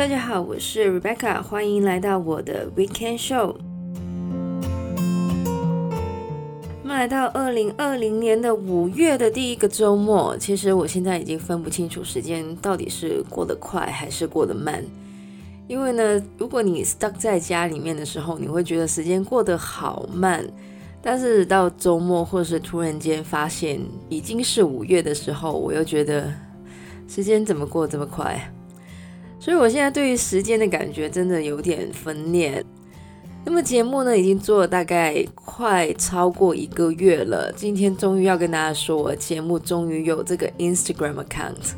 [0.00, 3.54] 大家好，我是 Rebecca，欢迎来到我的 Weekend Show。
[6.82, 14.82] 我们来到二零二零年的五月的第一个周末，其实我现在已经分不清楚时间到底是过得快还是过得慢。
[15.68, 20.42] 因为呢，如果你 stuck 在家里面的时候，你会觉得时间过得好慢。
[21.02, 26.32] 但是到周末或是突然间发现已经是五月的时候，我又觉得
[27.06, 28.50] 时间怎么过这么快？
[29.40, 32.62] 所以我现在对于时间的感觉真的有点分裂。
[33.42, 37.50] 那么节目呢，已经做了大概快超过一个月了。
[37.56, 41.72] 今天终于要跟大家说，我节目终于有这个 Instagram account。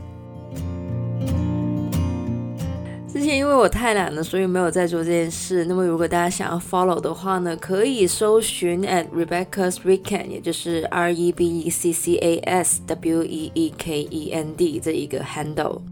[3.07, 5.65] 之前因为我太懒了，所以没有在做这件事。
[5.66, 13.52] 那么如果大家想要 follow 的话呢，可以搜寻 at Rebecca's Weekend，也就是 R E B E C C A S W E
[13.55, 15.91] E K E N D 这一个 handle。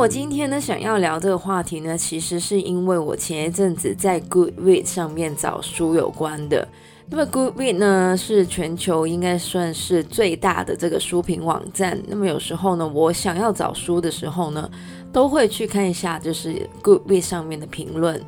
[0.00, 6.66] 我今天呢，想要聊这个话题呢，其实是因为我前一阵子在 Goodreads 上面找书有关的。
[7.10, 12.00] 那么 Goodreads 呢，是全球应该算是最大的这个书评网站。
[12.08, 14.70] 那么有时候呢，我想要找书的时候呢，
[15.12, 18.18] 都会去看一下就是 Goodreads 上面的评论。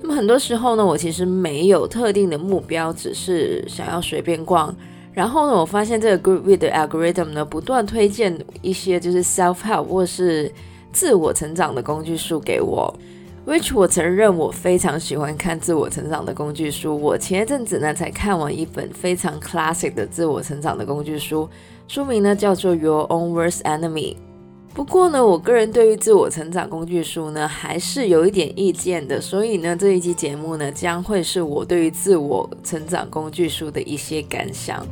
[0.00, 4.74] 那么很多时候呢，我其实没有特定的目标，只是想要随便逛。
[5.12, 10.50] 然后呢，我发现这个 Goodreads 的 algorithm 呢，不断推荐一些就是 self help 或是
[10.92, 12.92] 自我成长的工具书给我
[13.46, 17.00] ，which 我承认我非常喜欢看自我成长的工具书。
[17.00, 21.48] 我前一阵子呢才看完一本非常 classic 的自我成长的工具书，
[21.88, 24.16] 书名呢叫做 Your Own Worst Enemy。
[24.72, 34.86] 不过呢，我个人对于自我成长工具书呢还是有一点意见的，所以呢这一期节目呢将会是我对于自我成长工具书的一些感想。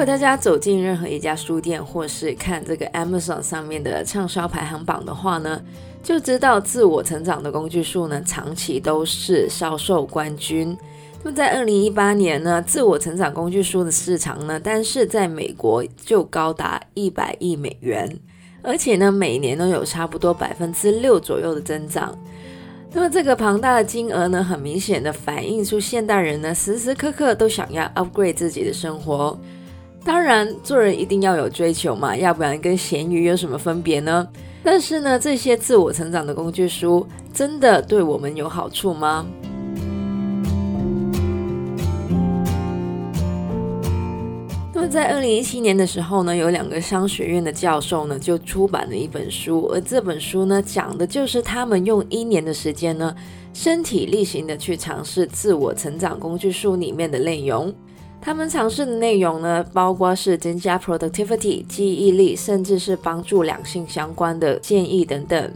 [0.00, 5.60] 如果大家走进任何一家书店，或是看这个 Amazon 上面的畅销排行榜的话呢，
[6.02, 10.74] 就知道自我成长的工具书呢，长期都是销售冠军。
[11.22, 18.18] 那么在二零一八年呢，自我成长工具书的市场呢，但是在美国就高达一百亿美元，
[18.62, 22.18] 而且呢，每年都有差不多百分之六左右的增长。
[22.94, 29.38] 那么这个庞大的金额呢，很明显的反映出现代人呢，时时刻刻都想要 upgrade 自己的生活。
[30.02, 34.26] 当然，做人一定要有追求嘛，要不然跟咸鱼有什么分别呢？
[34.62, 39.26] 但是呢，这些自我成长的工具书真的对我们有好处吗？
[44.72, 53.14] 那么在二零一七年的时候呢，有两个商学院的教授呢就出版了一本书，而这本书呢讲的就是他们用一年的时间呢，
[53.52, 57.72] 身体力行的去尝试自我成长工具书里面的内容。
[58.22, 65.50] 他们尝试的内容呢，包括是增加 productivity、记忆力，甚至是帮助两性相关的建议等等。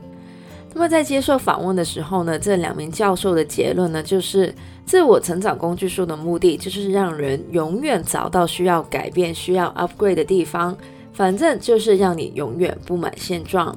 [0.73, 4.53] 那么在接受访问的时候呢，这两名教授的结论呢，就是
[4.85, 10.77] 自我成长工具书的目的就是让人永远找到需要改变、需要 upgrade 的地方，
[11.13, 13.77] 反正就是让你永远不满现状。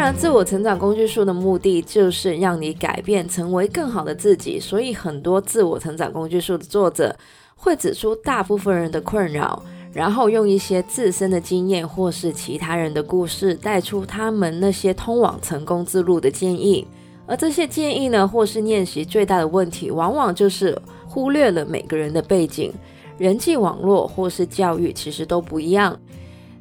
[0.00, 4.58] 然，自我成长工具书的目的就是让你改变，成为更好的自己。
[4.58, 7.14] 所以，很多自我成长工具书的作者
[7.54, 9.62] 会指出大部分人的困扰，
[9.92, 16.86] 然后用一些自身的经验或是其他人的故事，带出他们那些通往成功之路的建议。
[17.26, 22.72] 而这些建议呢，或是练习最大的问题，往往就是忽略了每个人的背景、
[23.18, 25.94] 人际网络或是教育，其实都不一样。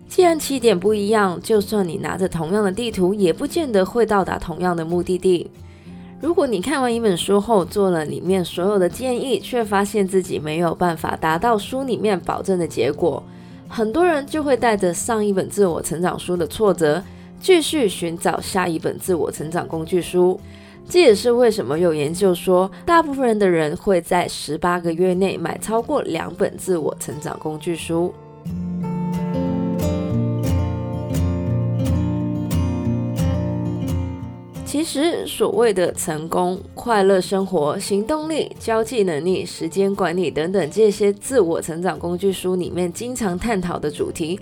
[0.10, 5.50] 既然起点不一样，就算你拿着同样的地图，也不见得会到达同样的目的地。
[6.20, 13.24] 如果你看完一本书后，做了里面所有的建议，却发现自己没有办法达到书里面保证的结果，
[13.68, 17.02] 很多人就会带着上一本自我成长书的挫折，
[17.40, 20.38] 继续寻找下一本自我成长工具书。
[20.90, 28.12] 这也是为什么有研究说，大部分人的人会在十八个月内买超过两本自我成长工具书。
[34.72, 44.40] 其实，所谓的成功、快乐生活、行动力、交际能力、时间管理等等这些自我成长工具书里面经常探讨的主题，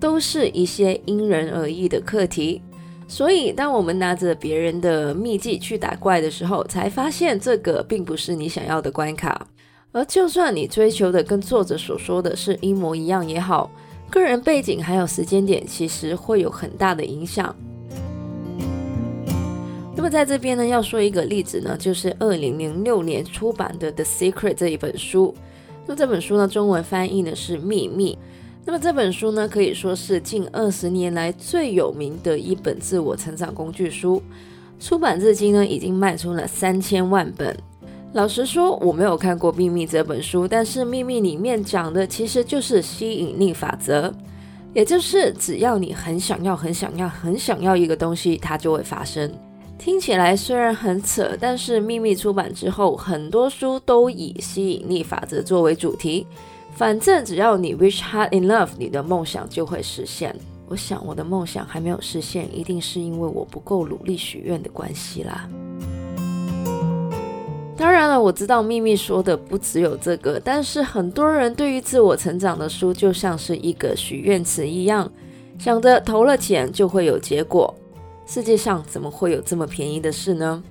[0.00, 2.62] 都是一些因人而异的课题。
[3.06, 9.46] 所以，当我们拿着别人的秘籍去打怪的时候，才发现这个并不是你想要的关卡。
[9.92, 13.70] 而就算你追求的跟作者所说的是一模一样也好，
[14.08, 17.54] 个人背景还有时间点，其实会有很大的影响。
[19.96, 25.34] 那么在这边呢，要说一个例子呢，就是二零零六年出版的《The Secret》这一本书。
[25.86, 28.12] 那么这本书呢，中文翻译呢是《秘密》。
[28.66, 34.22] 那么这本书呢，可以说是近二十年来最有名的一本自我成长工具书。
[34.78, 37.56] 出版至今呢，已经卖出了三千万本。
[38.12, 44.12] 老实说，我没有看过《秘密》这本书，但是《秘密》里面讲的其实就是吸引力法则，
[44.74, 49.32] 也就是只要你很想要、很想要、很想要一个东西，它就会发生。
[49.78, 56.26] 听起来虽然很扯，但是《秘密》出版之后，很多书都以吸引力法则作为主题。
[56.74, 60.34] 反正只要你 wish hard enough，你的梦想就会实现。
[60.68, 65.48] 我想我的梦想还没有实现，一定是因为我不够努力许愿的关系啦。
[67.76, 75.10] 当然了，我知道《秘密》说的不只有这个，但是很多人对于自我成长的书就像是一个许愿池一样，
[75.58, 77.72] 想着投了钱就会有结果。
[78.26, 80.62] 世界上怎么会有这么便宜的事呢？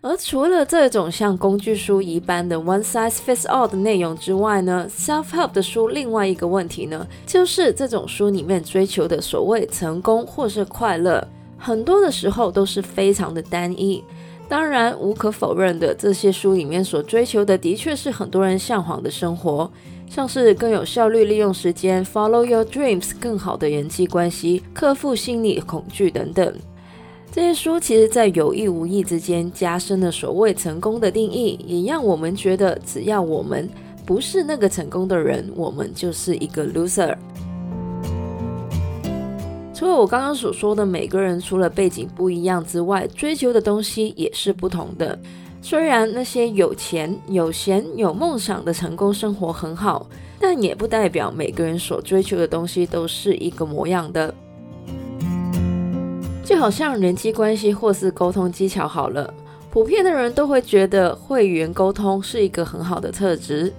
[0.00, 11.26] 而除了这种像工具书一般的 one size fits all 的内容之外呢，self-help 的书另外一个问题呢，就是这种书里面追求的所谓成功或是快乐，
[11.58, 14.02] 很多的时候都是非常的单一。
[14.48, 19.70] 当然，无可否认的，这些书里面所追求的的确是很多人向往的生活。
[20.10, 26.54] 像是更有效率利用时间，Follow your dreams，更好的人际关系，克服心理恐惧等等。
[27.30, 33.68] 这些书其实，在有意无意之间加深了所谓成功的定义，也让我们觉得，只要我们
[34.06, 37.14] 不是那个成功的人，我们就是一个 loser。
[39.74, 45.16] 除了我刚刚所说的，每个人除了背景不一样之外，追求的东西也是不同的。
[45.70, 50.08] 虽然那些有钱、有闲、有梦想的成功生活很好，
[50.40, 54.32] 但也不代表每个人所追求的东西都是一个模样的。
[56.42, 59.34] 就好像人际关系或是沟通技巧好了，
[59.70, 63.70] 普遍的人都会觉得会与人沟通是一个很好的特质，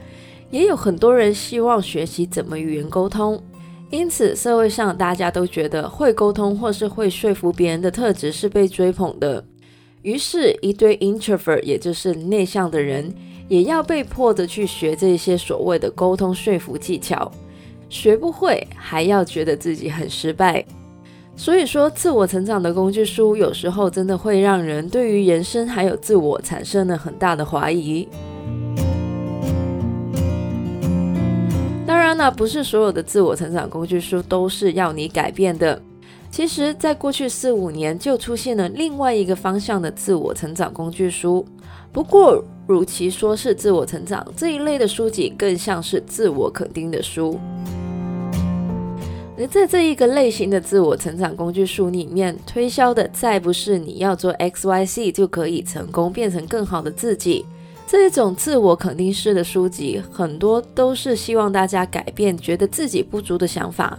[0.51, 3.41] 也有很多人希望学习怎么与人沟通。
[3.89, 9.43] 因此，社会上大家都觉得会沟通或是会说服别人的特质是被追捧的。
[10.01, 13.13] 于是，一堆 introvert，也就是内向的人，
[13.49, 17.29] 也要被迫的去学这些所谓的沟通说服技巧，
[17.89, 20.63] 学不会还要觉得自己很失败。
[21.35, 28.07] 所以说，自我成长的工具书有时候真的会让人对于人生还有自我产生了很大的怀疑。
[31.85, 35.81] 当然了，不是所有的自我成长工具书都是要你改变的。
[36.31, 41.45] 其实，在过去四五年就出现了另外一个方向的自我成长工具书。
[41.91, 47.39] 不过，与其说是自我成长这一类的书籍，更像是自我肯定的书。
[49.37, 57.43] 而在这一个类型的自我成长工具书里面，推销的再不是你要做 XYZ 就可以成功变成更好的自己，
[57.87, 63.97] 这一种自我肯定式的书籍，很多都是希望大家改变觉得自己不足的想法。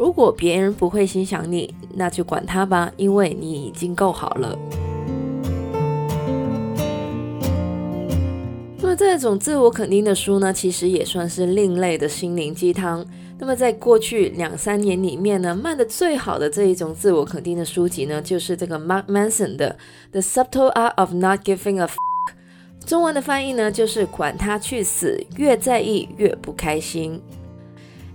[0.00, 4.58] 如果别人不会欣赏你，那就管他吧，因为你已经够好了。
[8.78, 13.04] 那么这种自我肯定的书呢，其实也算是另类的心灵鸡汤。
[13.38, 19.76] 那么在过去两三年里面呢，卖的最好的这一种自我肯定的书籍呢，就是这个 Mark Manson 的
[20.12, 21.96] 《The Subtle Art of Not Giving a F**k》。
[22.88, 27.20] 中文的翻译呢，就是管他去死，越在意越不开心。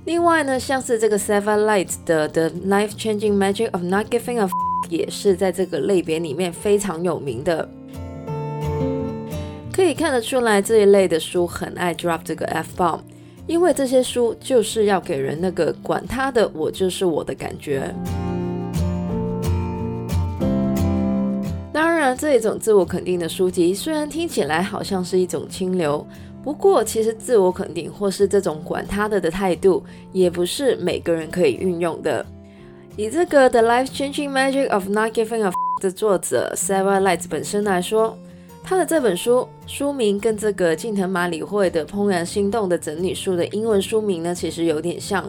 [0.06, 4.52] 另外呢，像是这个 Seva Light 的 The Life Changing Magic of Not Giving a F，
[4.88, 7.68] 也是在这个类别里面非常有名的。
[9.74, 13.00] 可以看得出来，这一类的书很爱 drop 这个 F bomb，
[13.48, 17.92] 因为这些书就是要给人那个管他的，我就是我的感觉。
[21.74, 26.06] 当然，这一种自我肯定的书籍，虽然听起来好像是一种清流。
[26.46, 29.84] 不过，其实自我肯定或是这种管他的的态度，
[30.14, 32.24] 也不是每个人可以运用的。
[32.96, 38.16] 以这个《The Life-Changing Magic of Not Giving a F》的作者 Sarah Light 本身来说，
[38.64, 45.28] 他的这本书书名跟这个近藤麻里惠的《怦然心动的整理术》的英文书名呢，其实有点像。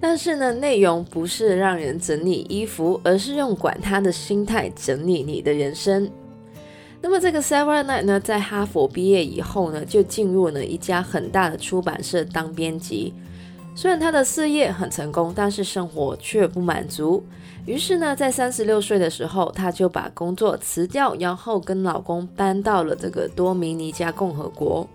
[0.00, 6.08] 但是呢，内容不是让人整理衣服，而是用管他的心态整理你的人生。
[7.04, 13.12] 那么这个 Seva Light 呢，在哈佛毕业以后呢，就进入了一家很大的出版社当编辑。
[13.74, 17.22] 虽然他的事业很成功，但是生活却不满足。
[17.66, 24.88] 于是呢，在三十六岁的时候，他就把工作辞掉，然后跟老公搬到了这个多米尼加共和国。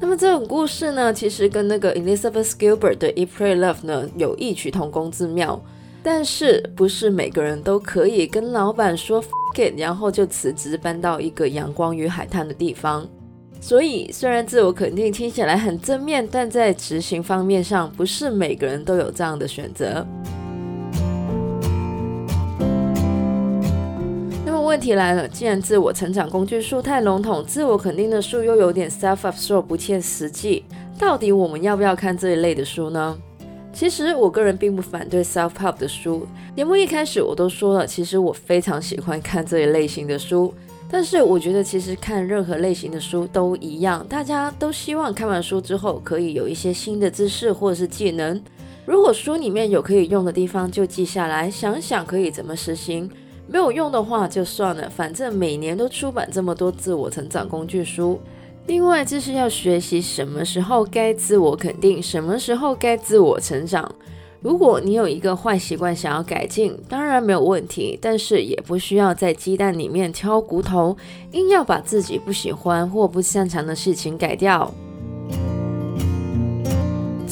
[0.00, 5.62] 那么这种故事呢，其实跟那个 Elizabeth Gilbert 的 e p r a y Love 呢，有异曲同工之妙。
[6.02, 9.20] 但是不是每个人都可以跟老板说
[9.76, 13.06] 然后就辞职搬到一个阳光与海滩的地方。
[13.60, 20.04] 所以，虽然自我肯定听起来很正面，但在执行方面上，不是每个人都有这样的选择。
[24.44, 30.64] 那么问题来了，既然自我成长工具书太笼统，自我肯定的书又有点 self-absorbed 不切实际，
[30.98, 33.16] 到底我们要不要看这一类的书呢？
[33.72, 36.26] 其实我个人并不反对 self-help 的书。
[36.54, 40.52] 节目一开始我都说了，其实我非常喜欢看这一类型的书。
[40.90, 48.38] 但是我觉得，其实看任何类型的书都一样，大家都希望看完书之后可以有一些新的知识或者是技能。
[48.84, 53.08] 如果书里面有可以用的地方，就记下来，想想可以怎么实行；
[53.48, 58.20] 没有用的话就算了，反正每年都出版这么多自我成长工具书。
[58.66, 63.92] 另外，就是要学习什么时候该自我肯定，什么时候该自我成长。
[64.40, 70.96] 如果你有一个坏习惯想要改进，当然没有问题，但是也不需要在鸡蛋里面挑骨头，
[71.32, 74.72] 硬要把自己不喜欢或不擅长的事情改掉。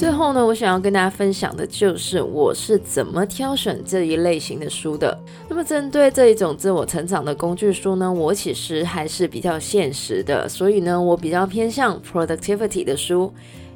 [0.01, 5.15] 最后呢，我想要跟大家分享的就是我是怎么挑选这一类型的书的。
[5.47, 13.31] 那么针对这一种自我成长的工具书呢，我其实还是比较现实的，所以呢，我比较偏向 productivity 的书。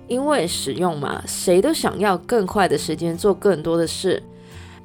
[0.08, 4.22] 因为实用嘛，谁都想要更快的时间做更多的事。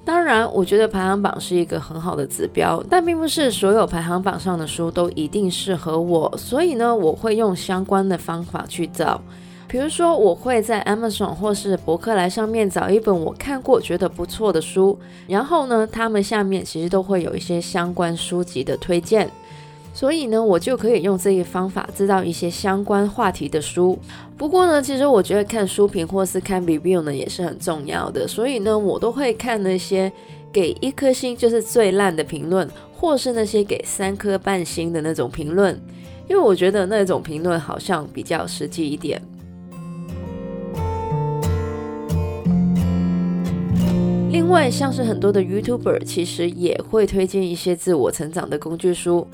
[0.04, 6.30] 当然，我觉得排行榜是一个很好的指标，但并不是所有排行榜上的书都一定适合我。
[6.38, 9.22] 所以呢，我会用相关的方法去找。
[9.70, 14.98] 比如说，我会在 Amazon 或是博客来上面找一本我看过觉得不错的书，
[15.28, 19.30] 然后呢，他们下面其实都会有一些相关书籍的推荐。
[19.94, 23.96] 所以呢，我就可以用这一方法知道一些相关话题的书。
[24.36, 28.28] 不过呢，其实我觉得看书评或是看 review 呢也是很重要的。
[28.28, 30.12] 所以呢，我都会看那些
[30.52, 35.80] 给一颗星就是最烂的评论，或是那些给三颗半星的那种评论，
[36.28, 39.22] 因为我觉得那种评论好像比较实际一点。
[44.50, 49.28] 另外，像是很多的 YouTuber 其实也会推荐一些自我成长的工具书。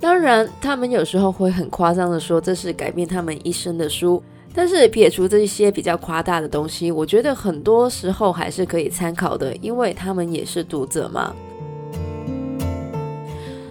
[0.00, 4.20] 当然，他们有时候会很夸张的说这是改变他们一生的书，
[4.52, 11.32] 但是撇除这一些比较夸大的东西，我觉得很多时候还是可以参考的，因为他们也是读者嘛。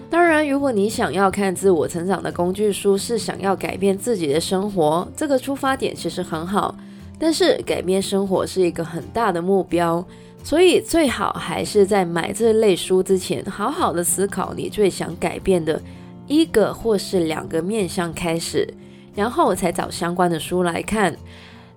[0.09, 6.73] 当然，如果你想要看自我成长的工具书，是想要改变自己的生活，这个出发点其实很好，
[7.19, 10.03] 但是改变生活是一个很大的目标，
[10.45, 15.81] 所以最好还是在买这类书之前，好好的思考你最想改变的。
[16.27, 18.71] 一个或是两个面向开始，
[19.15, 21.17] 然后才找相关的书来看。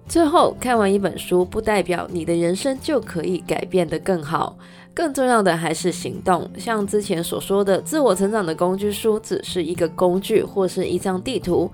[0.06, 4.58] 最后看完一本书，不代表你的人生就可以改变得更好。
[4.92, 6.50] 更重要的还是行动。
[6.58, 11.70] 像之前所说的，自我成长的工具书只是一个工具，或是一张地图，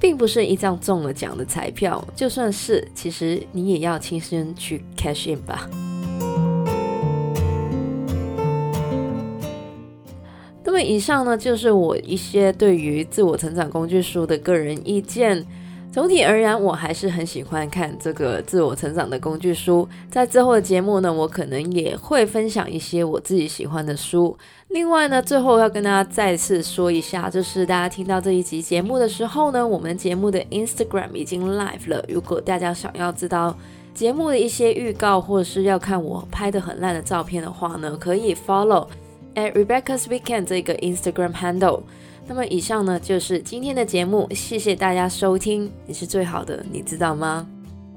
[0.00, 2.04] 并不是一张中了奖的彩票。
[2.14, 5.68] 就算是，其实你也要亲身去 cash in 吧。
[10.76, 15.42] 么以上呢，就是我一些对于自我成长工具书的个人意见。
[15.90, 19.88] 总体而言，我还是很喜欢看这个自我成长的工具书。
[20.10, 24.36] 在之后的节目呢，我可能也会分享一些我自己喜欢的书。
[24.68, 32.04] 另外呢，最后要跟大家再次说一下，就是大家听到这一集节目的时候呢，我们节目的 Instagram 已经 live 了。
[32.10, 33.56] 如果大家想要知道
[33.94, 38.86] 节目的一些预告，或者是要看我拍得很烂的照片的话呢，可以 follow。
[39.36, 41.82] At Rebecca's Weekend 这个 Instagram handle。
[42.26, 47.46] 那么以上呢，就是今天的节目，谢谢大家收听，你是最好的，你知道吗？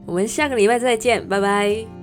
[0.05, 1.98] 我们下个礼拜再见，拜拜。